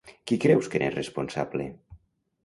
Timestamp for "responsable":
0.95-1.67